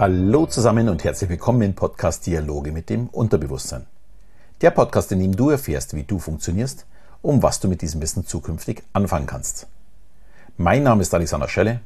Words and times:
Hallo 0.00 0.46
zusammen 0.46 0.88
und 0.88 1.04
herzlich 1.04 1.28
willkommen 1.28 1.60
im 1.60 1.74
Podcast 1.74 2.24
Dialoge 2.24 2.72
mit 2.72 2.88
dem 2.88 3.08
Unterbewusstsein. 3.08 3.84
Der 4.62 4.70
Podcast, 4.70 5.12
in 5.12 5.20
dem 5.20 5.36
du 5.36 5.50
erfährst, 5.50 5.94
wie 5.94 6.04
du 6.04 6.18
funktionierst, 6.18 6.86
um 7.20 7.42
was 7.42 7.60
du 7.60 7.68
mit 7.68 7.82
diesem 7.82 8.00
Wissen 8.00 8.26
zukünftig 8.26 8.82
anfangen 8.94 9.26
kannst. 9.26 9.66
Mein 10.56 10.84
Name 10.84 11.02
ist 11.02 11.12
Alexander 11.12 11.48
Schelle 11.48 11.80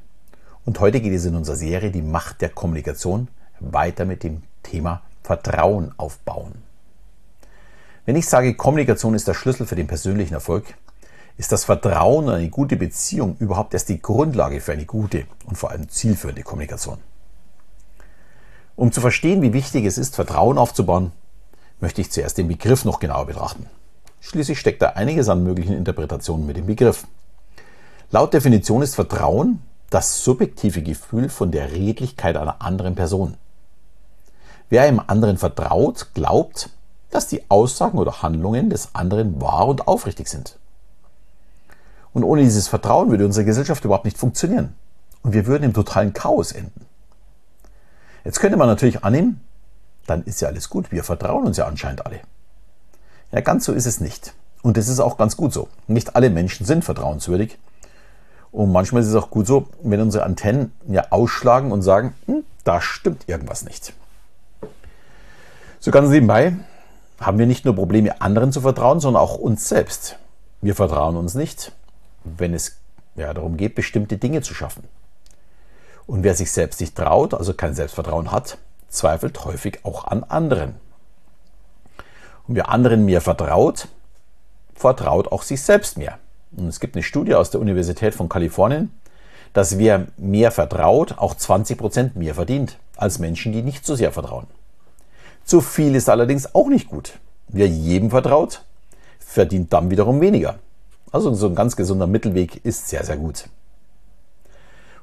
und 0.64 0.78
heute 0.78 1.00
geht 1.00 1.12
es 1.12 1.24
in 1.24 1.34
unserer 1.34 1.56
Serie 1.56 1.90
Die 1.90 2.02
Macht 2.02 2.40
der 2.40 2.50
Kommunikation 2.50 3.26
weiter 3.58 4.04
mit 4.04 4.22
dem 4.22 4.44
Thema 4.62 5.02
Vertrauen 5.24 5.92
aufbauen. 5.96 6.52
Wenn 8.06 8.14
ich 8.14 8.28
sage, 8.28 8.54
Kommunikation 8.54 9.16
ist 9.16 9.26
der 9.26 9.34
Schlüssel 9.34 9.66
für 9.66 9.74
den 9.74 9.88
persönlichen 9.88 10.34
Erfolg, 10.34 10.76
ist 11.36 11.50
das 11.50 11.64
Vertrauen 11.64 12.26
und 12.26 12.34
eine 12.34 12.48
gute 12.48 12.76
Beziehung 12.76 13.36
überhaupt 13.40 13.74
erst 13.74 13.88
die 13.88 14.00
Grundlage 14.00 14.60
für 14.60 14.70
eine 14.70 14.84
gute 14.84 15.26
und 15.46 15.58
vor 15.58 15.72
allem 15.72 15.88
zielführende 15.88 16.44
Kommunikation. 16.44 16.98
Um 18.76 18.92
zu 18.92 19.00
verstehen, 19.00 19.42
wie 19.42 19.52
wichtig 19.52 19.84
es 19.84 19.98
ist, 19.98 20.16
Vertrauen 20.16 20.58
aufzubauen, 20.58 21.12
möchte 21.80 22.00
ich 22.00 22.10
zuerst 22.10 22.38
den 22.38 22.48
Begriff 22.48 22.84
noch 22.84 22.98
genauer 22.98 23.26
betrachten. 23.26 23.66
Schließlich 24.20 24.58
steckt 24.58 24.82
da 24.82 24.90
einiges 24.90 25.28
an 25.28 25.44
möglichen 25.44 25.76
Interpretationen 25.76 26.46
mit 26.46 26.56
dem 26.56 26.66
Begriff. 26.66 27.06
Laut 28.10 28.32
Definition 28.32 28.82
ist 28.82 28.94
Vertrauen 28.94 29.60
das 29.90 30.24
subjektive 30.24 30.82
Gefühl 30.82 31.28
von 31.28 31.50
der 31.50 31.72
Redlichkeit 31.72 32.36
einer 32.36 32.62
anderen 32.62 32.94
Person. 32.94 33.36
Wer 34.70 34.82
einem 34.82 35.00
anderen 35.06 35.36
vertraut, 35.36 36.08
glaubt, 36.14 36.70
dass 37.10 37.28
die 37.28 37.48
Aussagen 37.48 37.98
oder 37.98 38.22
Handlungen 38.22 38.70
des 38.70 38.94
anderen 38.94 39.40
wahr 39.40 39.68
und 39.68 39.86
aufrichtig 39.86 40.26
sind. 40.26 40.58
Und 42.12 42.24
ohne 42.24 42.42
dieses 42.42 42.66
Vertrauen 42.66 43.10
würde 43.10 43.26
unsere 43.26 43.44
Gesellschaft 43.44 43.84
überhaupt 43.84 44.04
nicht 44.04 44.18
funktionieren. 44.18 44.74
Und 45.22 45.32
wir 45.32 45.46
würden 45.46 45.64
im 45.64 45.74
totalen 45.74 46.12
Chaos 46.12 46.52
enden. 46.52 46.83
Jetzt 48.24 48.40
könnte 48.40 48.56
man 48.56 48.68
natürlich 48.68 49.04
annehmen, 49.04 49.40
dann 50.06 50.22
ist 50.24 50.40
ja 50.40 50.48
alles 50.48 50.70
gut. 50.70 50.90
Wir 50.90 51.04
vertrauen 51.04 51.46
uns 51.46 51.56
ja 51.56 51.66
anscheinend 51.66 52.04
alle. 52.06 52.20
Ja, 53.32 53.40
ganz 53.40 53.64
so 53.64 53.72
ist 53.72 53.86
es 53.86 54.00
nicht. 54.00 54.34
Und 54.62 54.76
das 54.76 54.88
ist 54.88 55.00
auch 55.00 55.18
ganz 55.18 55.36
gut 55.36 55.52
so. 55.52 55.68
Nicht 55.86 56.16
alle 56.16 56.30
Menschen 56.30 56.64
sind 56.64 56.84
vertrauenswürdig. 56.84 57.58
Und 58.50 58.72
manchmal 58.72 59.02
ist 59.02 59.08
es 59.08 59.14
auch 59.14 59.30
gut 59.30 59.46
so, 59.46 59.68
wenn 59.82 60.00
unsere 60.00 60.24
Antennen 60.24 60.72
ja 60.88 61.06
ausschlagen 61.10 61.72
und 61.72 61.82
sagen, 61.82 62.14
hm, 62.26 62.44
da 62.62 62.80
stimmt 62.80 63.28
irgendwas 63.28 63.64
nicht. 63.64 63.92
So 65.80 65.90
ganz 65.90 66.08
nebenbei 66.08 66.54
haben 67.20 67.38
wir 67.38 67.46
nicht 67.46 67.64
nur 67.64 67.74
Probleme, 67.74 68.20
anderen 68.22 68.52
zu 68.52 68.60
vertrauen, 68.60 69.00
sondern 69.00 69.22
auch 69.22 69.36
uns 69.36 69.68
selbst. 69.68 70.18
Wir 70.62 70.74
vertrauen 70.74 71.16
uns 71.16 71.34
nicht, 71.34 71.72
wenn 72.24 72.54
es 72.54 72.78
ja, 73.16 73.34
darum 73.34 73.56
geht, 73.56 73.74
bestimmte 73.74 74.16
Dinge 74.16 74.40
zu 74.40 74.54
schaffen. 74.54 74.84
Und 76.06 76.22
wer 76.22 76.34
sich 76.34 76.50
selbst 76.52 76.80
nicht 76.80 76.96
traut, 76.96 77.34
also 77.34 77.54
kein 77.54 77.74
Selbstvertrauen 77.74 78.30
hat, 78.30 78.58
zweifelt 78.88 79.44
häufig 79.44 79.80
auch 79.84 80.04
an 80.04 80.24
anderen. 80.24 80.74
Und 82.46 82.56
wer 82.56 82.68
anderen 82.68 83.04
mehr 83.04 83.20
vertraut, 83.20 83.88
vertraut 84.74 85.32
auch 85.32 85.42
sich 85.42 85.62
selbst 85.62 85.96
mehr. 85.96 86.18
Und 86.56 86.68
es 86.68 86.80
gibt 86.80 86.94
eine 86.94 87.02
Studie 87.02 87.34
aus 87.34 87.50
der 87.50 87.60
Universität 87.60 88.14
von 88.14 88.28
Kalifornien, 88.28 88.92
dass 89.52 89.78
wer 89.78 90.06
mehr 90.16 90.50
vertraut, 90.50 91.16
auch 91.16 91.34
20 91.34 91.78
Prozent 91.78 92.16
mehr 92.16 92.34
verdient 92.34 92.78
als 92.96 93.18
Menschen, 93.18 93.52
die 93.52 93.62
nicht 93.62 93.86
so 93.86 93.94
sehr 93.94 94.12
vertrauen. 94.12 94.46
Zu 95.44 95.60
viel 95.60 95.94
ist 95.94 96.08
allerdings 96.08 96.54
auch 96.54 96.68
nicht 96.68 96.88
gut. 96.88 97.18
Wer 97.48 97.68
jedem 97.68 98.10
vertraut, 98.10 98.62
verdient 99.18 99.72
dann 99.72 99.90
wiederum 99.90 100.20
weniger. 100.20 100.58
Also 101.12 101.32
so 101.34 101.46
ein 101.46 101.54
ganz 101.54 101.76
gesunder 101.76 102.06
Mittelweg 102.06 102.64
ist 102.64 102.88
sehr, 102.88 103.04
sehr 103.04 103.16
gut. 103.16 103.44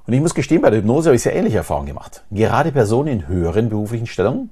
Und 0.08 0.14
ich 0.14 0.22
muss 0.22 0.34
gestehen, 0.34 0.62
bei 0.62 0.70
der 0.70 0.80
Hypnose 0.80 1.10
habe 1.10 1.16
ich 1.16 1.22
sehr 1.22 1.36
ähnliche 1.36 1.58
Erfahrungen 1.58 1.88
gemacht. 1.88 2.24
Gerade 2.32 2.72
Personen 2.72 3.08
in 3.08 3.28
höheren 3.28 3.70
beruflichen 3.70 4.08
Stellungen 4.08 4.50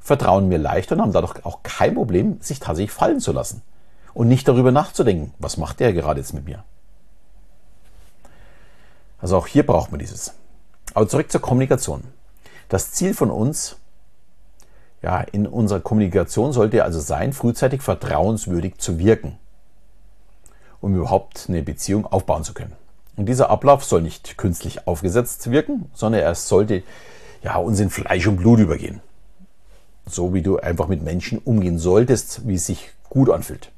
vertrauen 0.00 0.48
mir 0.48 0.58
leicht 0.58 0.92
und 0.92 1.00
haben 1.00 1.12
dadurch 1.12 1.44
auch 1.44 1.62
kein 1.62 1.94
Problem, 1.94 2.38
sich 2.40 2.60
tatsächlich 2.60 2.90
fallen 2.90 3.20
zu 3.20 3.32
lassen. 3.32 3.62
Und 4.14 4.28
nicht 4.28 4.46
darüber 4.46 4.72
nachzudenken, 4.72 5.32
was 5.38 5.56
macht 5.56 5.80
der 5.80 5.94
gerade 5.94 6.20
jetzt 6.20 6.34
mit 6.34 6.44
mir. 6.44 6.64
Also 9.18 9.36
auch 9.36 9.46
hier 9.46 9.64
braucht 9.64 9.90
man 9.90 10.00
dieses. 10.00 10.34
Aber 10.92 11.08
zurück 11.08 11.30
zur 11.32 11.40
Kommunikation. 11.40 12.02
Das 12.68 12.92
Ziel 12.92 13.14
von 13.14 13.30
uns, 13.30 13.76
ja, 15.00 15.20
in 15.20 15.46
unserer 15.46 15.80
Kommunikation 15.80 16.52
sollte 16.52 16.84
also 16.84 17.00
sein, 17.00 17.32
frühzeitig 17.32 17.82
vertrauenswürdig 17.82 18.78
zu 18.78 18.98
wirken, 18.98 19.38
um 20.80 20.94
überhaupt 20.94 21.46
eine 21.48 21.62
Beziehung 21.62 22.04
aufbauen 22.06 22.44
zu 22.44 22.52
können. 22.52 22.74
Und 23.16 23.26
dieser 23.26 23.50
Ablauf 23.50 23.84
soll 23.84 24.02
nicht 24.02 24.38
künstlich 24.38 24.86
aufgesetzt 24.86 25.50
wirken, 25.50 25.90
sondern 25.94 26.22
er 26.22 26.34
sollte 26.34 26.82
ja, 27.42 27.56
uns 27.56 27.80
in 27.80 27.90
Fleisch 27.90 28.26
und 28.26 28.36
Blut 28.36 28.60
übergehen. 28.60 29.00
So 30.06 30.34
wie 30.34 30.42
du 30.42 30.58
einfach 30.58 30.88
mit 30.88 31.02
Menschen 31.02 31.38
umgehen 31.38 31.78
solltest, 31.78 32.46
wie 32.46 32.54
es 32.54 32.66
sich 32.66 32.90
gut 33.08 33.30
anfühlt. 33.30 33.70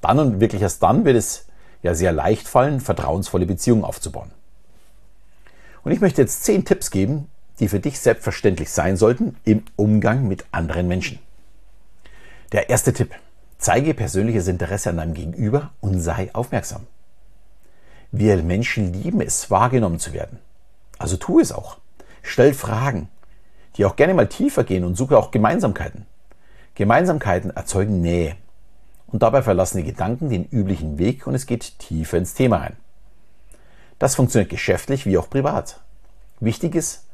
Dann 0.00 0.18
und 0.18 0.40
wirklich 0.40 0.62
erst 0.62 0.82
dann 0.82 1.04
wird 1.04 1.16
es 1.16 1.46
ja 1.82 1.94
sehr 1.94 2.12
leicht 2.12 2.48
fallen, 2.48 2.80
vertrauensvolle 2.80 3.46
Beziehungen 3.46 3.84
aufzubauen. 3.84 4.30
Und 5.84 5.92
ich 5.92 6.00
möchte 6.00 6.22
jetzt 6.22 6.44
zehn 6.44 6.64
Tipps 6.64 6.90
geben, 6.90 7.28
die 7.60 7.68
für 7.68 7.80
dich 7.80 8.00
selbstverständlich 8.00 8.70
sein 8.70 8.96
sollten 8.96 9.36
im 9.44 9.62
Umgang 9.76 10.26
mit 10.26 10.44
anderen 10.50 10.88
Menschen. 10.88 11.18
Der 12.52 12.68
erste 12.70 12.92
Tipp. 12.92 13.14
Zeige 13.58 13.94
persönliches 13.94 14.48
Interesse 14.48 14.90
an 14.90 14.96
deinem 14.96 15.14
Gegenüber 15.14 15.70
und 15.80 16.00
sei 16.00 16.34
aufmerksam. 16.34 16.86
Wir 18.16 18.40
Menschen 18.44 18.92
lieben 18.92 19.20
es, 19.20 19.50
wahrgenommen 19.50 19.98
zu 19.98 20.12
werden. 20.12 20.38
Also 20.98 21.16
tu 21.16 21.40
es 21.40 21.50
auch. 21.50 21.78
Stell 22.22 22.54
Fragen, 22.54 23.08
die 23.76 23.84
auch 23.84 23.96
gerne 23.96 24.14
mal 24.14 24.28
tiefer 24.28 24.62
gehen 24.62 24.84
und 24.84 24.94
suche 24.94 25.18
auch 25.18 25.32
Gemeinsamkeiten. 25.32 26.06
Gemeinsamkeiten 26.76 27.50
erzeugen 27.50 28.02
Nähe. 28.02 28.36
Und 29.08 29.24
dabei 29.24 29.42
verlassen 29.42 29.78
die 29.78 29.90
Gedanken 29.90 30.30
den 30.30 30.44
üblichen 30.44 30.96
Weg 30.96 31.26
und 31.26 31.34
es 31.34 31.46
geht 31.46 31.80
tiefer 31.80 32.16
ins 32.16 32.34
Thema 32.34 32.58
rein. 32.58 32.76
Das 33.98 34.14
funktioniert 34.14 34.48
geschäftlich 34.48 35.06
wie 35.06 35.18
auch 35.18 35.28
privat. 35.28 35.80
Wichtig 36.38 36.76
ist, 36.76 37.06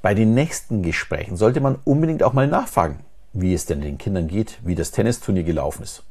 bei 0.00 0.14
den 0.14 0.32
nächsten 0.32 0.82
Gesprächen 0.82 1.36
sollte 1.36 1.60
man 1.60 1.76
unbedingt 1.84 2.22
auch 2.22 2.32
mal 2.32 2.46
nachfragen, 2.46 3.00
wie 3.34 3.52
es 3.52 3.66
denn 3.66 3.82
den 3.82 3.98
Kindern 3.98 4.26
geht, 4.26 4.58
wie 4.64 4.74
das 4.74 4.90
Tennisturnier 4.90 5.44
gelaufen 5.44 5.82
ist 5.82 6.02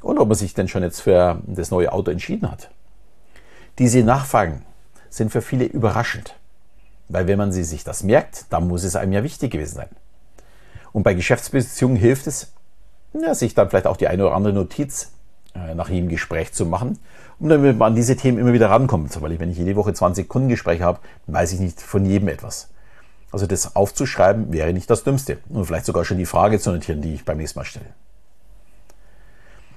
und 0.00 0.18
ob 0.18 0.26
man 0.26 0.36
sich 0.36 0.54
denn 0.54 0.66
schon 0.66 0.82
jetzt 0.82 1.02
für 1.02 1.40
das 1.46 1.70
neue 1.70 1.92
Auto 1.92 2.10
entschieden 2.10 2.50
hat. 2.50 2.68
Diese 3.78 4.02
Nachfragen 4.02 4.64
sind 5.08 5.30
für 5.30 5.42
viele 5.42 5.64
überraschend, 5.64 6.34
weil 7.08 7.26
wenn 7.26 7.38
man 7.38 7.52
sie 7.52 7.64
sich 7.64 7.84
das 7.84 8.02
merkt, 8.02 8.46
dann 8.50 8.68
muss 8.68 8.84
es 8.84 8.96
einem 8.96 9.12
ja 9.12 9.22
wichtig 9.22 9.52
gewesen 9.52 9.76
sein. 9.76 9.88
Und 10.92 11.04
bei 11.04 11.14
Geschäftsbeziehungen 11.14 11.96
hilft 11.96 12.26
es, 12.26 12.52
ja, 13.14 13.34
sich 13.34 13.54
dann 13.54 13.70
vielleicht 13.70 13.86
auch 13.86 13.96
die 13.96 14.08
eine 14.08 14.26
oder 14.26 14.34
andere 14.34 14.52
Notiz 14.52 15.12
äh, 15.54 15.74
nach 15.74 15.88
jedem 15.88 16.08
Gespräch 16.08 16.52
zu 16.52 16.66
machen, 16.66 16.98
um 17.38 17.48
damit 17.48 17.76
man 17.78 17.92
an 17.92 17.96
diese 17.96 18.16
Themen 18.16 18.38
immer 18.38 18.52
wieder 18.52 18.70
rankommt. 18.70 19.20
Weil 19.20 19.32
ich, 19.32 19.40
wenn 19.40 19.50
ich 19.50 19.58
jede 19.58 19.76
Woche 19.76 19.92
20 19.92 20.28
Kundengespräche 20.28 20.84
habe, 20.84 21.00
weiß 21.26 21.52
ich 21.52 21.60
nicht 21.60 21.80
von 21.80 22.04
jedem 22.04 22.28
etwas. 22.28 22.68
Also 23.30 23.46
das 23.46 23.76
aufzuschreiben 23.76 24.52
wäre 24.52 24.72
nicht 24.72 24.90
das 24.90 25.04
Dümmste. 25.04 25.38
Und 25.48 25.64
vielleicht 25.64 25.86
sogar 25.86 26.04
schon 26.04 26.18
die 26.18 26.26
Frage 26.26 26.58
zu 26.58 26.70
notieren, 26.70 27.00
die 27.00 27.14
ich 27.14 27.24
beim 27.24 27.38
nächsten 27.38 27.58
Mal 27.58 27.64
stelle. 27.64 27.86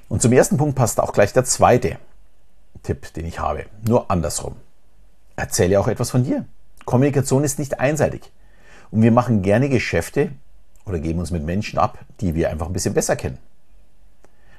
Und 0.08 0.22
zum 0.22 0.32
ersten 0.34 0.58
Punkt 0.58 0.76
passt 0.76 1.00
auch 1.00 1.14
gleich 1.14 1.34
der 1.34 1.46
zweite. 1.46 1.98
Tipp, 2.86 3.12
den 3.14 3.26
ich 3.26 3.40
habe. 3.40 3.66
Nur 3.88 4.12
andersrum. 4.12 4.56
Erzähle 5.36 5.80
auch 5.80 5.88
etwas 5.88 6.12
von 6.12 6.24
dir. 6.24 6.46
Kommunikation 6.86 7.44
ist 7.44 7.58
nicht 7.58 7.80
einseitig. 7.80 8.32
Und 8.92 9.02
wir 9.02 9.12
machen 9.12 9.42
gerne 9.42 9.70
Geschäfte 9.70 10.32
oder 10.86 11.00
geben 11.00 11.20
uns 11.20 11.32
mit 11.32 11.44
Menschen 11.44 11.80
ab, 11.80 11.98
die 12.22 12.36
wir 12.36 12.52
einfach 12.52 12.68
ein 12.68 12.74
bisschen 12.74 12.94
besser 12.94 13.16
kennen. 13.16 13.40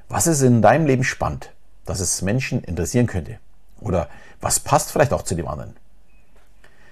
Was 0.09 0.27
ist 0.27 0.43
in 0.43 0.61
deinem 0.61 0.87
Leben 0.87 1.05
spannend, 1.05 1.53
dass 1.85 2.01
es 2.01 2.21
Menschen 2.21 2.63
interessieren 2.65 3.07
könnte? 3.07 3.39
Oder 3.81 4.09
was 4.41 4.59
passt 4.59 4.91
vielleicht 4.91 5.13
auch 5.13 5.23
zu 5.23 5.37
dem 5.37 5.47
anderen? 5.47 5.77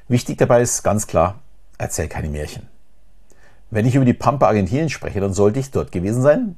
Wichtig 0.06 0.38
dabei 0.38 0.62
ist 0.62 0.84
ganz 0.84 1.06
klar, 1.06 1.40
erzähl 1.78 2.08
keine 2.08 2.28
Märchen. 2.28 2.68
Wenn 3.70 3.86
ich 3.86 3.96
über 3.96 4.04
die 4.04 4.14
Pampa 4.14 4.46
Argentinien 4.46 4.88
spreche, 4.88 5.20
dann 5.20 5.34
sollte 5.34 5.58
ich 5.58 5.72
dort 5.72 5.90
gewesen 5.90 6.22
sein. 6.22 6.56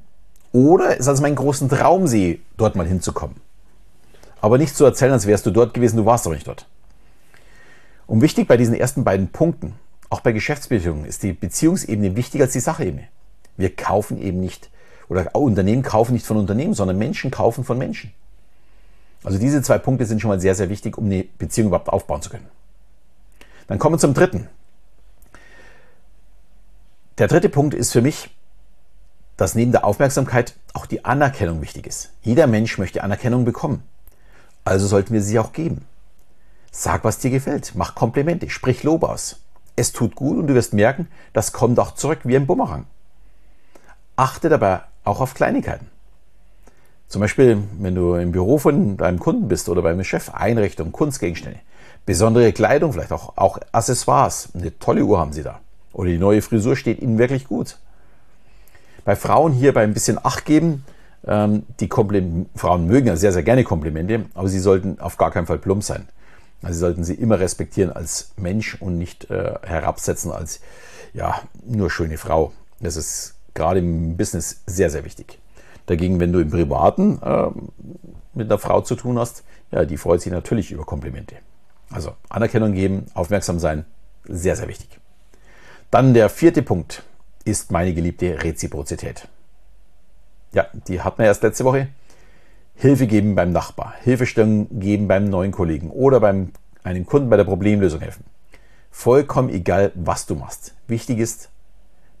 Oder 0.51 0.99
es 0.99 1.07
als 1.07 1.19
meinen 1.19 1.35
großen 1.35 1.67
Traum 1.67 2.07
sehe, 2.07 2.39
dort 2.57 2.75
mal 2.75 2.85
hinzukommen 2.85 3.46
aber 4.41 4.57
nicht 4.57 4.75
zu 4.75 4.85
erzählen, 4.85 5.13
als 5.13 5.27
wärst 5.27 5.45
du 5.45 5.51
dort 5.51 5.73
gewesen, 5.73 5.97
du 5.97 6.05
warst 6.05 6.25
aber 6.25 6.35
nicht 6.35 6.47
dort. 6.47 6.67
Und 8.05 8.21
wichtig 8.21 8.47
bei 8.47 8.57
diesen 8.57 8.75
ersten 8.75 9.03
beiden 9.03 9.29
Punkten, 9.29 9.73
auch 10.09 10.21
bei 10.21 10.31
Geschäftsbeziehungen, 10.31 11.05
ist 11.05 11.23
die 11.23 11.33
Beziehungsebene 11.33 12.15
wichtiger 12.15 12.45
als 12.45 12.53
die 12.53 12.59
Sachebene. 12.59 13.07
Wir 13.57 13.75
kaufen 13.75 14.21
eben 14.21 14.39
nicht, 14.39 14.69
oder 15.09 15.35
Unternehmen 15.35 15.83
kaufen 15.83 16.13
nicht 16.13 16.25
von 16.25 16.37
Unternehmen, 16.37 16.73
sondern 16.73 16.97
Menschen 16.97 17.31
kaufen 17.31 17.63
von 17.63 17.77
Menschen. 17.77 18.13
Also 19.23 19.39
diese 19.39 19.61
zwei 19.61 19.77
Punkte 19.77 20.05
sind 20.05 20.21
schon 20.21 20.29
mal 20.29 20.39
sehr, 20.39 20.55
sehr 20.55 20.69
wichtig, 20.69 20.97
um 20.97 21.05
eine 21.05 21.25
Beziehung 21.37 21.67
überhaupt 21.67 21.89
aufbauen 21.89 22.21
zu 22.21 22.29
können. 22.29 22.47
Dann 23.67 23.79
kommen 23.79 23.95
wir 23.95 23.99
zum 23.99 24.13
dritten. 24.13 24.47
Der 27.17 27.27
dritte 27.27 27.49
Punkt 27.49 27.73
ist 27.73 27.91
für 27.91 28.01
mich, 28.01 28.29
dass 29.35 29.55
neben 29.55 29.71
der 29.71 29.85
Aufmerksamkeit 29.85 30.55
auch 30.73 30.85
die 30.85 31.03
Anerkennung 31.03 31.61
wichtig 31.61 31.87
ist. 31.87 32.11
Jeder 32.21 32.47
Mensch 32.47 32.77
möchte 32.77 33.03
Anerkennung 33.03 33.43
bekommen. 33.43 33.83
Also 34.67 34.85
sollten 34.85 35.13
wir 35.13 35.21
sie 35.21 35.39
auch 35.39 35.53
geben. 35.53 35.85
Sag, 36.71 37.05
was 37.05 37.19
dir 37.19 37.31
gefällt. 37.31 37.71
Mach 37.75 37.95
Komplimente. 37.95 38.49
Sprich 38.49 38.83
Lob 38.83 39.03
aus. 39.03 39.39
es 39.77 39.93
tut 39.93 40.15
gut 40.15 40.37
und 40.37 40.47
du 40.47 40.55
wirst 40.55 40.73
merken, 40.73 41.07
das 41.31 41.53
kommt 41.53 41.79
auch 41.79 41.95
zurück 41.95 42.19
wie 42.23 42.35
ein 42.35 42.47
Bumerang. 42.47 42.85
Achte 44.17 44.49
dabei 44.49 44.81
auch 45.05 45.21
auf 45.21 45.35
Kleinigkeiten. 45.35 45.87
Zum 47.07 47.21
Beispiel, 47.21 47.63
wenn 47.79 47.95
du 47.95 48.15
im 48.15 48.33
Büro 48.33 48.57
von 48.57 48.97
deinem 48.97 49.19
Kunden 49.19 49.47
bist 49.47 49.69
oder 49.69 49.81
beim 49.81 50.03
Chef, 50.03 50.31
Einrichtung, 50.33 50.91
Kunstgegenstände, 50.91 51.59
besondere 52.05 52.51
Kleidung, 52.51 52.91
vielleicht 52.91 53.13
auch, 53.13 53.37
auch 53.37 53.59
Accessoires. 53.71 54.49
Eine 54.53 54.77
tolle 54.79 55.05
Uhr 55.05 55.17
haben 55.17 55.31
sie 55.31 55.43
da. 55.43 55.61
Oder 55.93 56.09
die 56.09 56.17
neue 56.17 56.41
Frisur 56.41 56.75
steht 56.75 57.01
ihnen 57.01 57.19
wirklich 57.19 57.47
gut. 57.47 57.77
Bei 59.05 59.15
Frauen 59.15 59.53
hier 59.53 59.73
bei 59.73 59.83
ein 59.83 59.93
bisschen 59.93 60.19
Acht 60.21 60.43
geben, 60.43 60.83
die 61.23 61.87
Komplim 61.89 62.45
Frauen 62.55 62.87
mögen 62.87 63.07
ja 63.07 63.17
sehr, 63.17 63.33
sehr 63.33 63.43
gerne 63.43 63.63
Komplimente, 63.63 64.25
aber 64.33 64.47
sie 64.47 64.59
sollten 64.59 64.99
auf 64.99 65.17
gar 65.17 65.31
keinen 65.31 65.45
Fall 65.45 65.57
plump 65.57 65.83
sein. 65.83 66.07
Also 66.61 66.73
sie 66.73 66.79
sollten 66.79 67.03
sie 67.03 67.15
immer 67.15 67.39
respektieren 67.39 67.91
als 67.91 68.31
Mensch 68.37 68.75
und 68.81 68.97
nicht 68.97 69.29
äh, 69.29 69.55
herabsetzen 69.63 70.31
als 70.31 70.61
ja, 71.13 71.41
nur 71.65 71.89
schöne 71.91 72.17
Frau. 72.17 72.53
Das 72.79 72.95
ist 72.95 73.35
gerade 73.53 73.79
im 73.79 74.17
Business 74.17 74.61
sehr, 74.65 74.89
sehr 74.89 75.03
wichtig. 75.03 75.39
Dagegen, 75.87 76.19
wenn 76.19 76.31
du 76.31 76.39
im 76.39 76.49
Privaten 76.49 77.19
äh, 77.21 77.47
mit 78.33 78.49
einer 78.49 78.59
Frau 78.59 78.81
zu 78.81 78.95
tun 78.95 79.17
hast, 79.17 79.43
ja, 79.71 79.85
die 79.85 79.97
freut 79.97 80.21
sich 80.21 80.31
natürlich 80.31 80.71
über 80.71 80.85
Komplimente. 80.85 81.35
Also 81.89 82.13
Anerkennung 82.29 82.73
geben, 82.73 83.05
aufmerksam 83.13 83.59
sein, 83.59 83.85
sehr, 84.25 84.55
sehr 84.55 84.67
wichtig. 84.67 84.99
Dann 85.91 86.13
der 86.13 86.29
vierte 86.29 86.61
Punkt 86.61 87.03
ist 87.45 87.71
meine 87.71 87.93
geliebte 87.93 88.43
Reziprozität. 88.43 89.27
Ja, 90.57 90.65
die 90.87 91.01
hatten 91.01 91.19
wir 91.19 91.27
erst 91.27 91.43
letzte 91.43 91.65
Woche. 91.65 91.89
Hilfe 92.73 93.05
geben 93.05 93.35
beim 93.35 93.51
Nachbar, 93.51 93.93
Hilfestellung 94.01 94.79
geben 94.79 95.07
beim 95.07 95.25
neuen 95.29 95.51
Kollegen 95.51 95.91
oder 95.91 96.19
beim 96.19 96.51
einem 96.83 97.05
Kunden 97.05 97.29
bei 97.29 97.37
der 97.37 97.43
Problemlösung 97.43 98.01
helfen. 98.01 98.25
Vollkommen 98.89 99.49
egal, 99.49 99.91
was 99.93 100.25
du 100.25 100.33
machst. 100.33 100.73
Wichtig 100.87 101.19
ist, 101.19 101.49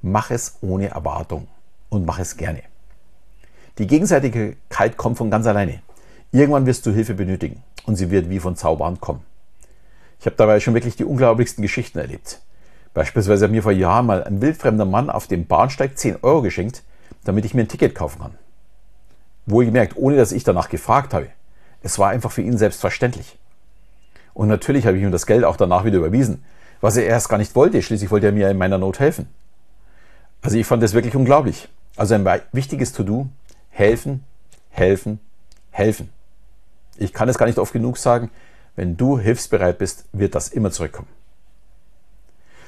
mach 0.03 0.29
es 0.29 0.59
ohne 0.61 0.89
Erwartung 0.89 1.47
und 1.89 2.05
mach 2.05 2.19
es 2.19 2.37
gerne. 2.37 2.61
Die 3.79 3.87
Gegenseitigkeit 3.87 4.97
kommt 4.97 5.17
von 5.17 5.31
ganz 5.31 5.47
alleine. 5.47 5.81
Irgendwann 6.31 6.67
wirst 6.67 6.85
du 6.85 6.91
Hilfe 6.91 7.15
benötigen 7.15 7.63
und 7.87 7.95
sie 7.95 8.11
wird 8.11 8.29
wie 8.29 8.37
von 8.37 8.55
Zauberhand 8.55 9.01
kommen. 9.01 9.25
Ich 10.19 10.27
habe 10.27 10.35
dabei 10.35 10.59
schon 10.59 10.75
wirklich 10.75 10.95
die 10.95 11.05
unglaublichsten 11.05 11.63
Geschichten 11.63 11.97
erlebt. 11.97 12.39
Beispielsweise 12.93 13.45
hat 13.45 13.51
mir 13.51 13.63
vor 13.63 13.71
Jahren 13.71 14.05
mal 14.05 14.23
ein 14.23 14.41
wildfremder 14.41 14.85
Mann 14.85 15.09
auf 15.09 15.25
dem 15.25 15.47
Bahnsteig 15.47 15.97
10 15.97 16.17
Euro 16.21 16.43
geschenkt, 16.43 16.83
damit 17.23 17.45
ich 17.45 17.53
mir 17.53 17.61
ein 17.61 17.67
Ticket 17.67 17.95
kaufen 17.95 18.19
kann. 18.21 18.35
Wohlgemerkt, 19.45 19.95
ohne 19.95 20.17
dass 20.17 20.31
ich 20.31 20.43
danach 20.43 20.69
gefragt 20.69 21.13
habe. 21.13 21.27
Es 21.81 21.99
war 21.99 22.09
einfach 22.09 22.31
für 22.31 22.41
ihn 22.41 22.57
selbstverständlich. 22.57 23.37
Und 24.33 24.47
natürlich 24.49 24.85
habe 24.85 24.97
ich 24.97 25.03
ihm 25.03 25.11
das 25.11 25.25
Geld 25.25 25.43
auch 25.43 25.57
danach 25.57 25.85
wieder 25.85 25.97
überwiesen, 25.97 26.43
was 26.81 26.97
er 26.97 27.05
erst 27.05 27.29
gar 27.29 27.37
nicht 27.37 27.55
wollte. 27.55 27.81
Schließlich 27.81 28.11
wollte 28.11 28.27
er 28.27 28.31
mir 28.31 28.49
in 28.49 28.57
meiner 28.57 28.77
Not 28.77 28.99
helfen. 28.99 29.27
Also 30.41 30.57
ich 30.57 30.67
fand 30.67 30.83
das 30.83 30.93
wirklich 30.93 31.15
unglaublich. 31.15 31.69
Also 31.95 32.13
ein 32.13 32.25
wichtiges 32.51 32.93
To-Do, 32.93 33.29
helfen, 33.69 34.23
helfen, 34.69 35.19
helfen. 35.71 36.09
Ich 36.97 37.13
kann 37.13 37.29
es 37.29 37.37
gar 37.37 37.47
nicht 37.47 37.57
oft 37.57 37.73
genug 37.73 37.97
sagen, 37.97 38.29
wenn 38.75 38.95
du 38.95 39.17
hilfsbereit 39.19 39.79
bist, 39.79 40.05
wird 40.11 40.35
das 40.35 40.49
immer 40.49 40.71
zurückkommen. 40.71 41.09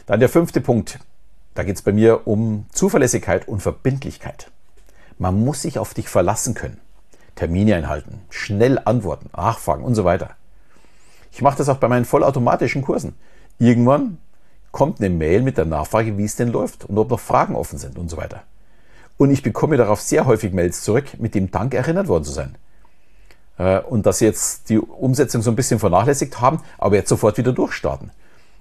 Dann 0.07 0.19
der 0.19 0.29
fünfte 0.29 0.59
Punkt. 0.59 0.99
Da 1.59 1.65
geht 1.65 1.75
es 1.75 1.81
bei 1.81 1.91
mir 1.91 2.25
um 2.25 2.67
Zuverlässigkeit 2.71 3.45
und 3.45 3.59
Verbindlichkeit. 3.59 4.49
Man 5.17 5.43
muss 5.43 5.63
sich 5.63 5.77
auf 5.77 5.93
dich 5.93 6.07
verlassen 6.07 6.53
können. 6.53 6.79
Termine 7.35 7.75
einhalten, 7.75 8.21
schnell 8.29 8.79
antworten, 8.85 9.29
nachfragen 9.35 9.83
und 9.83 9.93
so 9.93 10.05
weiter. 10.05 10.29
Ich 11.33 11.41
mache 11.41 11.57
das 11.57 11.67
auch 11.67 11.75
bei 11.75 11.89
meinen 11.89 12.05
vollautomatischen 12.05 12.81
Kursen. 12.81 13.13
Irgendwann 13.57 14.19
kommt 14.71 15.01
eine 15.01 15.09
Mail 15.09 15.41
mit 15.41 15.57
der 15.57 15.65
Nachfrage, 15.65 16.17
wie 16.17 16.23
es 16.23 16.37
denn 16.37 16.47
läuft 16.47 16.85
und 16.85 16.97
ob 16.97 17.09
noch 17.09 17.19
Fragen 17.19 17.57
offen 17.57 17.77
sind 17.77 17.97
und 17.97 18.07
so 18.07 18.15
weiter. 18.15 18.43
Und 19.17 19.29
ich 19.29 19.43
bekomme 19.43 19.75
darauf 19.75 19.99
sehr 19.99 20.25
häufig 20.25 20.53
Mails 20.53 20.81
zurück, 20.81 21.19
mit 21.19 21.35
dem 21.35 21.51
Dank 21.51 21.73
erinnert 21.73 22.07
worden 22.07 22.23
zu 22.23 22.31
sein. 22.31 22.55
Äh, 23.57 23.79
und 23.79 24.05
dass 24.05 24.19
sie 24.19 24.25
jetzt 24.27 24.69
die 24.69 24.79
Umsetzung 24.79 25.41
so 25.41 25.51
ein 25.51 25.57
bisschen 25.57 25.81
vernachlässigt 25.81 26.39
haben, 26.39 26.61
aber 26.77 26.95
jetzt 26.95 27.09
sofort 27.09 27.37
wieder 27.37 27.51
durchstarten. 27.51 28.11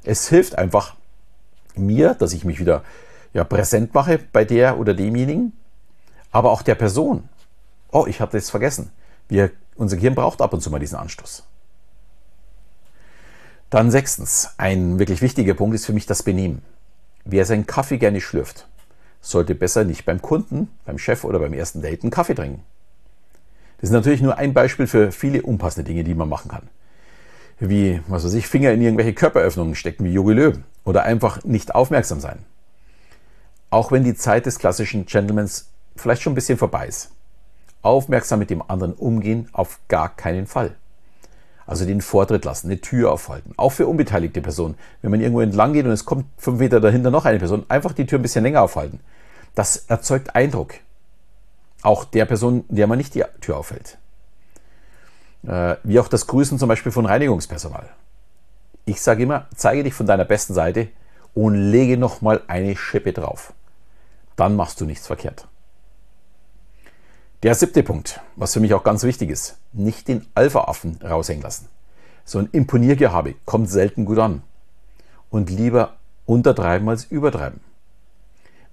Es 0.03 0.29
hilft 0.29 0.59
einfach 0.59 0.97
mir, 1.79 2.15
dass 2.15 2.33
ich 2.33 2.45
mich 2.45 2.61
wieder 2.61 2.83
ja, 3.33 3.45
präsent 3.45 3.95
mache 3.95 4.19
bei 4.33 4.45
der 4.45 4.79
oder 4.79 4.95
demjenigen, 4.95 5.53
aber 6.31 6.51
auch 6.51 6.63
der 6.63 6.75
Person. 6.75 7.29
Oh, 7.91 8.07
ich 8.07 8.21
hatte 8.21 8.37
es 8.37 8.51
vergessen. 8.51 8.91
Wir, 9.29 9.51
unser 9.77 9.97
Gehirn 9.97 10.15
braucht 10.15 10.41
ab 10.43 10.53
und 10.53 10.61
zu 10.61 10.71
mal 10.71 10.79
diesen 10.79 10.99
Anstoß. 10.99 11.45
Dann 13.71 13.91
sechstens, 13.91 14.51
ein 14.57 14.99
wirklich 14.99 15.21
wichtiger 15.21 15.55
Punkt 15.55 15.75
ist 15.75 15.87
für 15.87 15.93
mich 15.93 16.07
das 16.07 16.23
Benehmen. 16.23 16.63
Wer 17.25 17.45
seinen 17.45 17.67
Kaffee 17.67 17.99
gerne 17.99 18.21
schlürft, 18.21 18.67
sollte 19.21 19.55
besser 19.55 19.85
nicht 19.85 20.07
beim 20.07 20.23
Kunden, 20.23 20.69
beim 20.87 20.99
Chef 20.99 21.25
oder 21.25 21.39
beim 21.39 21.53
ersten 21.53 21.83
Date 21.83 22.03
einen 22.03 22.11
Kaffee 22.11 22.35
trinken. 22.35 22.63
Das 23.81 23.91
ist 23.91 23.95
natürlich 23.95 24.23
nur 24.23 24.39
ein 24.39 24.55
Beispiel 24.55 24.87
für 24.87 25.13
viele 25.13 25.43
unpassende 25.43 25.87
Dinge, 25.87 26.03
die 26.03 26.15
man 26.15 26.29
machen 26.29 26.51
kann. 26.51 26.69
Wie, 27.61 28.01
was 28.07 28.25
weiß 28.25 28.35
ich, 28.35 28.47
Finger 28.47 28.73
in 28.73 28.83
irgendwelche 28.83 29.15
Körperöffnungen 29.15 29.75
stecken 29.75 30.05
wie 30.05 30.13
Jogi 30.13 30.33
Löw 30.33 30.59
oder 30.85 31.03
einfach 31.03 31.43
nicht 31.45 31.75
aufmerksam 31.75 32.21
sein. 32.21 32.45
Auch 33.71 33.91
wenn 33.91 34.05
die 34.05 34.15
Zeit 34.15 34.47
des 34.47 34.59
klassischen 34.59 35.07
Gentlemans 35.07 35.69
vielleicht 35.97 36.23
schon 36.23 36.33
ein 36.33 36.37
bisschen 36.37 36.59
vorbei 36.59 36.87
ist. 36.87 37.11
Aufmerksam 37.83 38.39
mit 38.39 38.51
dem 38.51 38.63
anderen 38.63 38.95
umgehen 38.95 39.49
auf 39.53 39.81
gar 39.89 40.15
keinen 40.15 40.47
Fall. 40.47 40.77
Also 41.67 41.85
den 41.85 42.01
Vortritt 42.01 42.45
lassen, 42.45 42.69
eine 42.69 42.81
Tür 42.81 43.13
aufhalten. 43.13 43.53
Auch 43.57 43.73
für 43.73 43.87
unbeteiligte 43.87 44.41
Personen. 44.41 44.77
Wenn 45.03 45.11
man 45.11 45.21
irgendwo 45.21 45.41
entlang 45.41 45.75
geht 45.75 45.85
und 45.85 45.91
es 45.93 46.05
kommt 46.05 46.27
fünf 46.39 46.61
Meter 46.61 46.81
dahinter 46.81 47.11
noch 47.11 47.25
eine 47.25 47.39
Person, 47.39 47.67
einfach 47.69 47.93
die 47.93 48.07
Tür 48.07 48.19
ein 48.19 48.23
bisschen 48.23 48.45
länger 48.45 48.63
aufhalten. 48.63 49.01
Das 49.55 49.85
erzeugt 49.89 50.35
Eindruck. 50.35 50.75
Auch 51.83 52.05
der 52.05 52.25
Person, 52.25 52.65
der 52.69 52.87
man 52.87 52.99
nicht 52.99 53.15
die 53.15 53.25
Tür 53.41 53.59
aufhält. 53.59 53.99
Äh, 55.49 55.77
wie 55.83 55.99
auch 55.99 56.09
das 56.09 56.27
Grüßen 56.27 56.59
zum 56.59 56.69
Beispiel 56.69 56.93
von 56.93 57.07
Reinigungspersonal. 57.07 57.89
Ich 58.85 59.01
sage 59.01 59.23
immer, 59.23 59.47
zeige 59.57 59.83
dich 59.83 59.95
von 59.95 60.07
deiner 60.07 60.27
besten 60.27 60.53
Seite 60.53 60.89
und 61.33 61.55
lege 61.55 61.97
nochmal 61.97 62.43
eine 62.49 62.77
Schippe 62.77 63.15
drauf. 63.15 63.55
Dann 64.37 64.57
machst 64.57 64.81
du 64.81 64.85
nichts 64.85 65.07
verkehrt. 65.07 65.49
Der 67.43 67.55
siebte 67.55 67.83
Punkt, 67.83 68.21
was 68.37 68.53
für 68.53 68.61
mich 68.61 68.75
auch 68.75 68.85
ganz 68.85 69.05
wichtig 69.05 69.31
ist, 69.31 69.57
nicht 69.73 70.09
den 70.09 70.27
Alpha-Affen 70.35 71.01
raushängen 71.03 71.43
lassen. 71.43 71.69
So 72.25 72.39
ein 72.41 72.51
Imponiergehabe 72.53 73.37
kommt 73.47 73.71
selten 73.71 74.05
gut 74.05 74.19
an. 74.19 74.43
Und 75.31 75.49
lieber 75.49 75.95
untertreiben 76.27 76.89
als 76.89 77.05
übertreiben. 77.05 77.61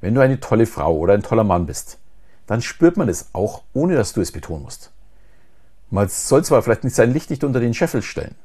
Wenn 0.02 0.14
du 0.14 0.22
eine 0.22 0.42
tolle 0.42 0.66
Frau 0.66 0.98
oder 0.98 1.14
ein 1.14 1.24
toller 1.24 1.44
Mann 1.46 1.68
bist, 1.68 2.00
dann 2.48 2.62
spürt 2.62 2.98
man 2.98 3.08
es 3.08 3.30
auch, 3.34 3.64
ohne 3.74 3.96
dass 3.96 4.14
du 4.14 4.22
es 4.22 4.32
betonen 4.32 4.64
musst. 4.64 4.92
Man 5.90 6.10
soll 6.10 6.44
zwar 6.44 6.62
vielleicht 6.62 6.84
nicht 6.84 6.96
sein 6.96 7.14
Licht 7.14 7.30
nicht 7.30 7.44
unter 7.44 7.60
den 7.60 7.74
Scheffel 7.74 8.02
stellen, 8.02 8.36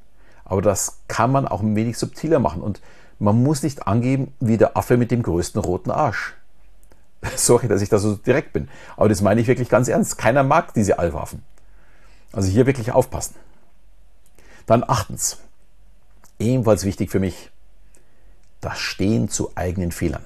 aber 0.44 0.62
das 0.62 1.00
kann 1.08 1.32
man 1.32 1.48
auch 1.48 1.60
ein 1.62 1.74
wenig 1.76 1.98
subtiler 1.98 2.38
machen 2.38 2.62
und 2.62 2.80
man 3.18 3.42
muss 3.42 3.62
nicht 3.62 3.86
angeben 3.86 4.32
wie 4.40 4.56
der 4.56 4.76
Affe 4.76 4.96
mit 4.96 5.10
dem 5.10 5.22
größten 5.22 5.60
roten 5.60 5.90
Arsch. 5.90 6.34
Sorry, 7.36 7.68
dass 7.68 7.82
ich 7.82 7.88
da 7.88 7.98
so 7.98 8.14
direkt 8.14 8.52
bin. 8.52 8.68
Aber 8.96 9.08
das 9.08 9.20
meine 9.20 9.40
ich 9.40 9.46
wirklich 9.46 9.68
ganz 9.68 9.88
ernst. 9.88 10.16
Keiner 10.16 10.42
mag 10.42 10.72
diese 10.74 10.98
Allwaffen. 10.98 11.42
Also 12.32 12.48
hier 12.48 12.66
wirklich 12.66 12.92
aufpassen. 12.92 13.34
Dann 14.66 14.84
achtens. 14.86 15.38
Ebenfalls 16.38 16.84
wichtig 16.84 17.10
für 17.10 17.20
mich. 17.20 17.50
Das 18.60 18.78
Stehen 18.78 19.28
zu 19.28 19.52
eigenen 19.54 19.92
Fehlern. 19.92 20.24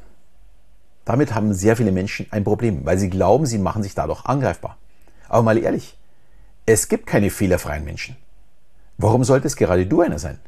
Damit 1.04 1.34
haben 1.34 1.52
sehr 1.52 1.76
viele 1.76 1.92
Menschen 1.92 2.26
ein 2.30 2.44
Problem, 2.44 2.86
weil 2.86 2.98
sie 2.98 3.10
glauben, 3.10 3.46
sie 3.46 3.58
machen 3.58 3.82
sich 3.82 3.94
dadurch 3.94 4.24
angreifbar. 4.24 4.78
Aber 5.28 5.42
mal 5.42 5.58
ehrlich, 5.58 5.96
es 6.66 6.88
gibt 6.88 7.06
keine 7.06 7.30
fehlerfreien 7.30 7.84
Menschen. 7.84 8.16
Warum 8.96 9.24
sollte 9.24 9.46
es 9.46 9.56
gerade 9.56 9.86
du 9.86 10.00
einer 10.00 10.18
sein? 10.18 10.38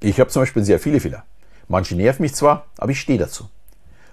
Ich 0.00 0.18
habe 0.18 0.30
zum 0.30 0.42
Beispiel 0.42 0.64
sehr 0.64 0.80
viele 0.80 1.00
Fehler. 1.00 1.24
Manche 1.68 1.94
nerven 1.94 2.22
mich 2.22 2.34
zwar, 2.34 2.66
aber 2.78 2.90
ich 2.90 3.00
stehe 3.00 3.18
dazu. 3.18 3.48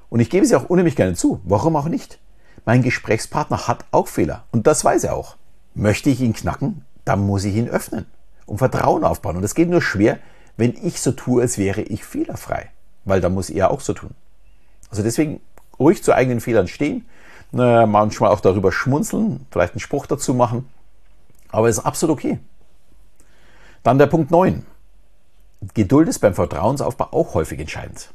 Und 0.09 0.19
ich 0.19 0.29
gebe 0.29 0.45
sie 0.45 0.55
auch 0.55 0.69
unheimlich 0.69 0.95
gerne 0.95 1.15
zu. 1.15 1.41
Warum 1.43 1.75
auch 1.75 1.87
nicht? 1.87 2.19
Mein 2.65 2.83
Gesprächspartner 2.83 3.67
hat 3.67 3.85
auch 3.91 4.07
Fehler 4.07 4.43
und 4.51 4.67
das 4.67 4.83
weiß 4.83 5.05
er 5.05 5.15
auch. 5.15 5.37
Möchte 5.73 6.09
ich 6.09 6.21
ihn 6.21 6.33
knacken, 6.33 6.85
dann 7.05 7.25
muss 7.25 7.45
ich 7.45 7.55
ihn 7.55 7.69
öffnen 7.69 8.05
und 8.45 8.57
Vertrauen 8.57 9.03
aufbauen. 9.03 9.37
Und 9.37 9.41
das 9.41 9.55
geht 9.55 9.69
nur 9.69 9.81
schwer, 9.81 10.19
wenn 10.57 10.75
ich 10.81 11.01
so 11.01 11.11
tue, 11.11 11.41
als 11.41 11.57
wäre 11.57 11.81
ich 11.81 12.03
fehlerfrei. 12.03 12.69
Weil 13.05 13.21
dann 13.21 13.33
muss 13.33 13.49
er 13.49 13.71
auch 13.71 13.81
so 13.81 13.93
tun. 13.93 14.11
Also 14.89 15.03
deswegen 15.03 15.39
ruhig 15.79 16.03
zu 16.03 16.13
eigenen 16.13 16.41
Fehlern 16.41 16.67
stehen, 16.67 17.05
manchmal 17.51 18.31
auch 18.31 18.41
darüber 18.41 18.71
schmunzeln, 18.71 19.45
vielleicht 19.51 19.73
einen 19.73 19.79
Spruch 19.79 20.05
dazu 20.05 20.33
machen. 20.33 20.67
Aber 21.49 21.69
ist 21.69 21.79
absolut 21.79 22.17
okay. 22.17 22.39
Dann 23.83 23.97
der 23.97 24.07
Punkt 24.07 24.31
9. 24.31 24.65
Geduld 25.73 26.07
ist 26.07 26.19
beim 26.19 26.33
Vertrauensaufbau 26.33 27.07
auch 27.11 27.33
häufig 27.33 27.59
entscheidend. 27.59 28.11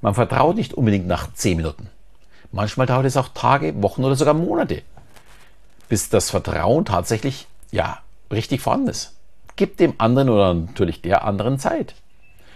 Man 0.00 0.14
vertraut 0.14 0.56
nicht 0.56 0.74
unbedingt 0.74 1.06
nach 1.06 1.32
10 1.32 1.56
Minuten. 1.58 1.88
Manchmal 2.52 2.86
dauert 2.86 3.06
es 3.06 3.16
auch 3.16 3.28
Tage, 3.28 3.82
Wochen 3.82 4.04
oder 4.04 4.16
sogar 4.16 4.34
Monate, 4.34 4.82
bis 5.88 6.08
das 6.08 6.30
Vertrauen 6.30 6.84
tatsächlich, 6.84 7.46
ja, 7.70 7.98
richtig 8.30 8.60
vorhanden 8.60 8.88
ist. 8.88 9.14
Gib 9.56 9.76
dem 9.78 9.94
anderen 9.98 10.28
oder 10.28 10.54
natürlich 10.54 11.02
der 11.02 11.24
anderen 11.24 11.58
Zeit. 11.58 11.94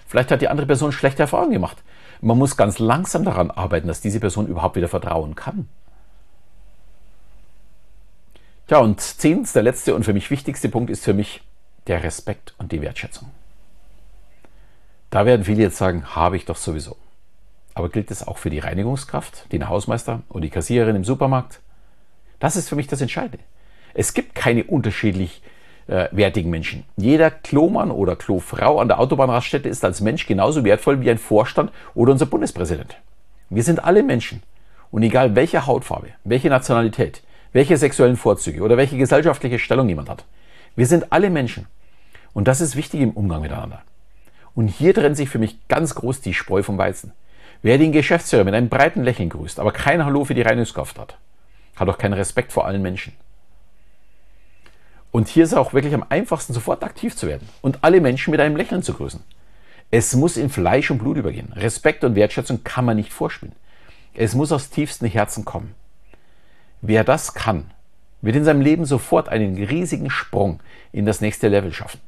Vielleicht 0.06 0.30
hat 0.30 0.42
die 0.42 0.48
andere 0.48 0.66
Person 0.66 0.92
schlechte 0.92 1.22
Erfahrungen 1.22 1.52
gemacht 1.52 1.78
Man 2.20 2.36
muss 2.36 2.56
ganz 2.56 2.78
langsam 2.78 3.24
daran 3.24 3.50
arbeiten, 3.50 3.88
dass 3.88 4.00
diese 4.00 4.20
Person 4.20 4.46
überhaupt 4.46 4.76
wieder 4.76 4.88
vertrauen 4.88 5.34
kann. 5.34 5.68
Tja, 8.70 8.78
und 8.78 9.00
zehntens, 9.00 9.52
der 9.52 9.64
letzte 9.64 9.96
und 9.96 10.04
für 10.04 10.12
mich 10.12 10.30
wichtigste 10.30 10.68
Punkt 10.68 10.90
ist 10.90 11.02
für 11.02 11.12
mich 11.12 11.42
der 11.88 12.04
Respekt 12.04 12.54
und 12.56 12.70
die 12.70 12.80
Wertschätzung. 12.80 13.28
Da 15.10 15.26
werden 15.26 15.44
viele 15.44 15.62
jetzt 15.62 15.76
sagen, 15.76 16.14
habe 16.14 16.36
ich 16.36 16.44
doch 16.44 16.54
sowieso. 16.54 16.96
Aber 17.74 17.88
gilt 17.88 18.12
es 18.12 18.24
auch 18.24 18.38
für 18.38 18.48
die 18.48 18.60
Reinigungskraft, 18.60 19.50
den 19.50 19.68
Hausmeister 19.68 20.22
und 20.28 20.42
die 20.42 20.50
Kassiererin 20.50 20.94
im 20.94 21.02
Supermarkt? 21.02 21.58
Das 22.38 22.54
ist 22.54 22.68
für 22.68 22.76
mich 22.76 22.86
das 22.86 23.00
Entscheidende. 23.00 23.40
Es 23.92 24.14
gibt 24.14 24.36
keine 24.36 24.62
unterschiedlich 24.62 25.42
äh, 25.88 26.06
wertigen 26.12 26.50
Menschen. 26.50 26.84
Jeder 26.96 27.32
Klomann 27.32 27.90
oder 27.90 28.14
Klofrau 28.14 28.78
an 28.78 28.86
der 28.86 29.00
Autobahnraststätte 29.00 29.68
ist 29.68 29.84
als 29.84 30.00
Mensch 30.00 30.28
genauso 30.28 30.62
wertvoll 30.62 31.00
wie 31.00 31.10
ein 31.10 31.18
Vorstand 31.18 31.72
oder 31.96 32.12
unser 32.12 32.26
Bundespräsident. 32.26 32.98
Wir 33.48 33.64
sind 33.64 33.82
alle 33.82 34.04
Menschen. 34.04 34.44
Und 34.92 35.02
egal 35.02 35.34
welche 35.34 35.66
Hautfarbe, 35.66 36.10
welche 36.22 36.50
Nationalität, 36.50 37.24
welche 37.52 37.76
sexuellen 37.76 38.16
Vorzüge 38.16 38.62
oder 38.62 38.76
welche 38.76 38.96
gesellschaftliche 38.96 39.58
Stellung 39.58 39.88
jemand 39.88 40.08
hat, 40.08 40.24
wir 40.76 40.86
sind 40.86 41.12
alle 41.12 41.30
Menschen. 41.30 41.66
Und 42.32 42.46
das 42.46 42.60
ist 42.60 42.76
wichtig 42.76 43.00
im 43.00 43.12
Umgang 43.12 43.42
miteinander. 43.42 43.82
Und 44.54 44.68
hier 44.68 44.94
trennt 44.94 45.16
sich 45.16 45.28
für 45.28 45.38
mich 45.38 45.56
ganz 45.68 45.94
groß 45.94 46.20
die 46.20 46.34
Spreu 46.34 46.62
vom 46.62 46.78
Weizen. 46.78 47.12
Wer 47.62 47.78
den 47.78 47.92
Geschäftsführer 47.92 48.44
mit 48.44 48.54
einem 48.54 48.68
breiten 48.68 49.02
Lächeln 49.02 49.28
grüßt, 49.28 49.60
aber 49.60 49.72
kein 49.72 50.04
Hallo 50.04 50.24
für 50.24 50.34
die 50.34 50.42
Reinigungskraft 50.42 50.98
hat, 50.98 51.18
hat 51.76 51.88
auch 51.88 51.98
keinen 51.98 52.14
Respekt 52.14 52.52
vor 52.52 52.66
allen 52.66 52.82
Menschen. 52.82 53.12
Und 55.10 55.28
hier 55.28 55.44
ist 55.44 55.54
auch 55.54 55.72
wirklich 55.72 55.92
am 55.92 56.04
einfachsten, 56.08 56.52
sofort 56.52 56.84
aktiv 56.84 57.16
zu 57.16 57.26
werden 57.26 57.48
und 57.62 57.78
alle 57.82 58.00
Menschen 58.00 58.30
mit 58.30 58.40
einem 58.40 58.56
Lächeln 58.56 58.82
zu 58.82 58.94
grüßen. 58.94 59.22
Es 59.90 60.14
muss 60.14 60.36
in 60.36 60.50
Fleisch 60.50 60.90
und 60.90 60.98
Blut 60.98 61.16
übergehen. 61.16 61.52
Respekt 61.54 62.04
und 62.04 62.14
Wertschätzung 62.14 62.62
kann 62.62 62.84
man 62.84 62.96
nicht 62.96 63.12
vorspielen. 63.12 63.54
Es 64.14 64.34
muss 64.34 64.52
aus 64.52 64.70
tiefstem 64.70 65.08
Herzen 65.08 65.44
kommen. 65.44 65.74
Wer 66.82 67.04
das 67.04 67.34
kann, 67.34 67.70
wird 68.22 68.36
in 68.36 68.44
seinem 68.44 68.60
Leben 68.60 68.84
sofort 68.84 69.28
einen 69.28 69.62
riesigen 69.62 70.10
Sprung 70.10 70.60
in 70.92 71.06
das 71.06 71.20
nächste 71.20 71.48
Level 71.48 71.72
schaffen. 71.72 72.00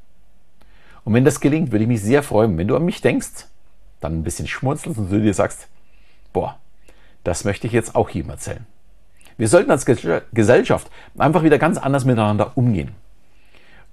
Und 1.04 1.14
wenn 1.14 1.24
das 1.24 1.40
gelingt, 1.40 1.72
würde 1.72 1.84
ich 1.84 1.88
mich 1.88 2.02
sehr 2.02 2.22
freuen, 2.22 2.56
wenn 2.58 2.68
du 2.68 2.76
an 2.76 2.84
mich 2.84 3.00
denkst, 3.00 3.46
dann 4.00 4.18
ein 4.18 4.22
bisschen 4.22 4.46
schmunzelst 4.46 4.98
und 4.98 5.10
du 5.10 5.20
dir 5.20 5.34
sagst, 5.34 5.68
boah, 6.32 6.58
das 7.24 7.44
möchte 7.44 7.66
ich 7.66 7.72
jetzt 7.72 7.94
auch 7.94 8.10
jedem 8.10 8.30
erzählen. 8.30 8.66
Wir 9.36 9.48
sollten 9.48 9.70
als 9.70 9.86
Gesellschaft 9.86 10.90
einfach 11.16 11.42
wieder 11.42 11.58
ganz 11.58 11.78
anders 11.78 12.04
miteinander 12.04 12.52
umgehen. 12.56 12.94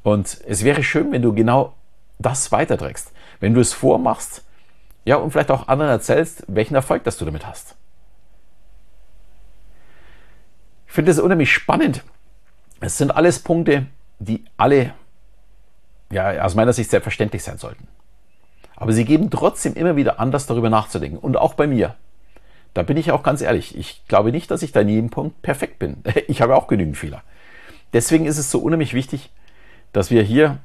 Und 0.03 0.39
es 0.47 0.63
wäre 0.63 0.83
schön, 0.83 1.11
wenn 1.11 1.21
du 1.21 1.33
genau 1.33 1.73
das 2.19 2.51
weiterträgst. 2.51 3.11
Wenn 3.39 3.53
du 3.53 3.61
es 3.61 3.73
vormachst, 3.73 4.43
ja, 5.05 5.15
und 5.15 5.31
vielleicht 5.31 5.51
auch 5.51 5.67
anderen 5.67 5.91
erzählst, 5.91 6.43
welchen 6.47 6.75
Erfolg 6.75 7.03
das 7.03 7.17
du 7.17 7.25
damit 7.25 7.47
hast. 7.47 7.75
Ich 10.89 10.95
finde 10.95 11.11
es 11.11 11.19
unheimlich 11.19 11.53
spannend. 11.53 12.03
Es 12.81 12.97
sind 12.97 13.11
alles 13.11 13.39
Punkte, 13.39 13.85
die 14.17 14.43
alle 14.57 14.93
ja, 16.11 16.43
aus 16.43 16.55
meiner 16.55 16.73
Sicht 16.73 16.89
selbstverständlich 16.89 17.43
sein 17.43 17.59
sollten. 17.59 17.87
Aber 18.75 18.91
sie 18.91 19.05
geben 19.05 19.29
trotzdem 19.29 19.75
immer 19.75 19.95
wieder 19.95 20.19
anders 20.19 20.47
darüber 20.47 20.71
nachzudenken. 20.71 21.19
Und 21.19 21.37
auch 21.37 21.53
bei 21.53 21.67
mir. 21.67 21.95
Da 22.73 22.81
bin 22.81 22.97
ich 22.97 23.11
auch 23.11 23.21
ganz 23.21 23.41
ehrlich. 23.41 23.77
Ich 23.77 24.03
glaube 24.07 24.31
nicht, 24.31 24.49
dass 24.49 24.63
ich 24.63 24.71
da 24.71 24.81
in 24.81 24.89
jedem 24.89 25.09
Punkt 25.11 25.41
perfekt 25.43 25.77
bin. 25.77 25.97
Ich 26.27 26.41
habe 26.41 26.55
auch 26.55 26.67
genügend 26.67 26.97
Fehler. 26.97 27.21
Deswegen 27.93 28.25
ist 28.25 28.39
es 28.39 28.49
so 28.49 28.59
unheimlich 28.59 28.95
wichtig, 28.95 29.29
dass 29.93 30.09
wir 30.09 30.23
hier 30.23 30.57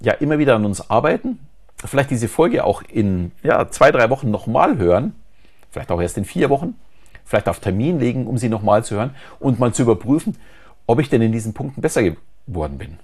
ja 0.00 0.12
immer 0.12 0.38
wieder 0.38 0.54
an 0.54 0.64
uns 0.64 0.88
arbeiten. 0.88 1.40
Vielleicht 1.84 2.10
diese 2.10 2.28
Folge 2.28 2.64
auch 2.64 2.82
in 2.82 3.32
ja, 3.42 3.68
zwei, 3.70 3.90
drei 3.90 4.08
Wochen 4.08 4.30
nochmal 4.30 4.78
hören. 4.78 5.16
Vielleicht 5.70 5.90
auch 5.90 6.00
erst 6.00 6.16
in 6.16 6.24
vier 6.24 6.48
Wochen. 6.48 6.76
Vielleicht 7.24 7.48
auf 7.48 7.60
Termin 7.60 7.98
legen, 7.98 8.26
um 8.26 8.38
sie 8.38 8.48
nochmal 8.48 8.84
zu 8.84 8.96
hören 8.96 9.14
und 9.38 9.58
mal 9.58 9.72
zu 9.72 9.82
überprüfen, 9.82 10.36
ob 10.86 11.00
ich 11.00 11.08
denn 11.08 11.22
in 11.22 11.32
diesen 11.32 11.54
Punkten 11.54 11.80
besser 11.80 12.02
geworden 12.02 12.78
bin. 12.78 12.98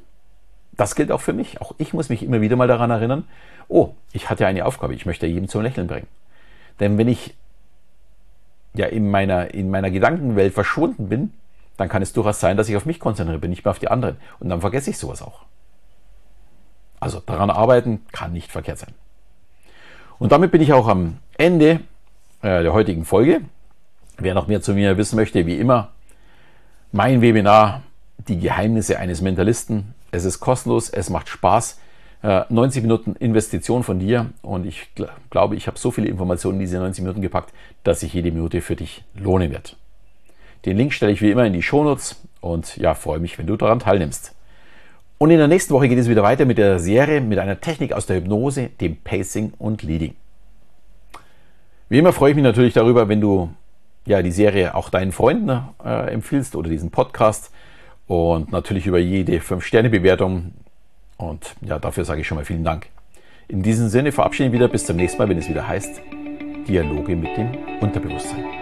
Das 0.77 0.95
gilt 0.95 1.11
auch 1.11 1.21
für 1.21 1.33
mich. 1.33 1.61
Auch 1.61 1.75
ich 1.79 1.93
muss 1.93 2.09
mich 2.09 2.23
immer 2.23 2.41
wieder 2.41 2.57
mal 2.57 2.69
daran 2.69 2.91
erinnern, 2.91 3.25
oh, 3.69 3.95
ich 4.13 4.31
hatte 4.31 4.47
eine 4.47 4.65
Aufgabe, 4.65 4.95
ich 4.95 5.07
möchte 5.07 5.27
jedem 5.27 5.49
zum 5.49 5.63
Lächeln 5.63 5.87
bringen. 5.87 6.07
Denn 6.81 6.99
wenn 6.99 7.09
ich 7.09 7.35
ja 8.75 8.87
in 8.87 9.11
meiner, 9.11 9.55
in 9.55 9.71
meiner 9.71 9.91
Gedankenwelt 9.91 10.55
verschwunden 10.55 11.09
bin, 11.09 11.33
dann 11.77 11.89
kann 11.89 12.03
es 12.03 12.13
durchaus 12.13 12.41
sein, 12.41 12.57
dass 12.57 12.69
ich 12.69 12.77
auf 12.77 12.87
mich 12.87 13.01
konzentriere 13.01 13.39
bin, 13.39 13.51
nicht 13.51 13.65
mehr 13.65 13.71
auf 13.71 13.79
die 13.79 13.89
anderen. 13.89 14.17
Und 14.41 14.49
dann 14.49 14.61
vergesse 14.61 14.91
ich 14.91 14.99
sowas 14.99 15.23
auch. 15.23 15.43
Also 17.01 17.21
daran 17.21 17.51
arbeiten 17.51 18.05
kann 18.13 18.33
nicht 18.33 18.51
verkehrt 18.51 18.79
sein. 18.79 18.95
Und 20.19 20.33
damit 20.33 20.51
bin 20.51 20.61
ich 20.61 20.73
auch 20.73 20.89
am 20.89 21.19
Ende 21.37 21.81
äh, 22.43 22.63
der 22.63 22.73
heutigen 22.73 23.05
Folge. 23.05 23.43
Wer 24.19 24.35
noch 24.35 24.49
mehr 24.49 24.61
zu 24.61 24.75
mir 24.75 24.97
wissen 24.97 25.17
möchte, 25.17 25.47
wie 25.47 25.59
immer, 25.59 25.91
mein 26.93 27.21
Webinar, 27.21 27.83
die 28.29 28.39
Geheimnisse 28.39 28.99
eines 28.99 29.21
Mentalisten, 29.21 29.95
es 30.11 30.25
ist 30.25 30.41
kostenlos, 30.41 30.91
es 30.91 31.11
macht 31.11 31.29
Spaß. 31.29 31.79
90 32.23 32.81
äh, 32.81 32.83
Minuten 32.83 33.15
Investition 33.15 33.85
von 33.85 34.01
dir 34.01 34.31
und 34.43 34.67
ich 34.67 34.89
glaube, 35.31 35.55
ich 35.55 35.69
habe 35.69 35.79
so 35.79 35.93
viele 35.93 36.09
Informationen 36.09 36.57
in 36.57 36.63
diese 36.63 36.79
90 36.79 37.03
Minuten 37.03 37.23
gepackt, 37.23 37.53
dass 37.85 38.01
sich 38.01 38.13
jede 38.13 38.33
Minute 38.33 38.61
für 38.61 38.75
dich 38.75 39.05
lohnen 39.15 39.53
wird. 39.53 39.77
Den 40.65 40.77
Link 40.77 40.93
stelle 40.93 41.13
ich 41.13 41.23
wie 41.23 41.31
immer 41.31 41.47
in 41.47 41.53
die 41.53 41.63
Shownotes 41.63 42.21
und 42.41 42.77
ja, 42.77 42.95
freue 42.95 43.21
mich, 43.21 43.39
wenn 43.39 43.47
du 43.47 43.57
daran 43.57 43.79
teilnimmst. 43.79 44.35
Und 45.19 45.31
in 45.31 45.39
der 45.39 45.47
nächsten 45.47 45.73
Woche 45.73 45.89
geht 45.89 45.99
es 45.99 46.09
wieder 46.09 46.25
weiter 46.25 46.45
mit 46.45 46.59
der 46.59 46.81
Serie 46.81 47.21
mit 47.21 47.39
einer 47.39 47.61
Technik 47.61 47.93
aus 47.93 48.07
der 48.07 48.17
Hypnose, 48.17 48.71
dem 48.81 48.97
Pacing 48.97 49.53
und 49.59 49.85
Leading. 49.85 50.15
Wie 51.89 51.99
immer 51.99 52.13
freue 52.13 52.31
ich 52.31 52.37
mich 52.37 52.45
natürlich 52.45 52.75
darüber, 52.75 53.09
wenn 53.09 53.21
du 53.21 53.51
ja 54.09 54.23
die 54.23 54.33
Serie 54.33 54.75
auch 54.75 54.91
deinen 54.91 55.13
Freunden 55.13 55.63
äh, 55.85 56.13
empfiehlst 56.13 56.57
oder 56.57 56.69
diesen 56.69 56.91
Podcast 56.91 57.51
und 58.07 58.51
natürlich 58.51 58.87
über 58.87 58.99
jede 58.99 59.39
5-Sterne-Bewertung. 59.39 60.55
Und 61.17 61.55
ja, 61.61 61.79
dafür 61.79 62.05
sage 62.05 62.23
ich 62.23 62.27
schon 62.27 62.37
mal 62.37 62.45
vielen 62.45 62.65
Dank. 62.65 62.87
In 63.49 63.63
diesem 63.63 63.89
Sinne 63.89 64.13
verabschiede 64.13 64.49
ich 64.49 64.53
wieder 64.53 64.69
bis 64.69 64.87
zum 64.87 64.97
nächsten 64.97 65.19
Mal, 65.19 65.29
wenn 65.29 65.39
es 65.39 65.49
wieder 65.49 65.67
heißt 65.67 66.01
Dialoge 66.67 67.17
mit 67.17 67.37
dem 67.37 67.57
Unterbewusstsein. 67.81 68.58